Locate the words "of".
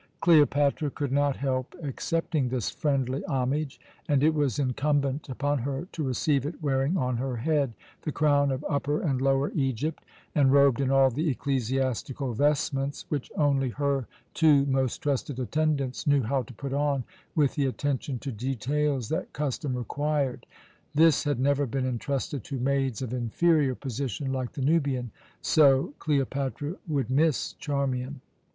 8.51-8.65, 23.03-23.13